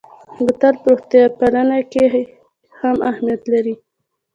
بوتل 0.45 0.73
په 0.81 0.85
روغتیا 0.91 1.23
پالنه 1.39 1.79
کې 1.91 2.05
هم 2.81 2.97
اهمیت 3.11 3.41
لري. 3.53 3.75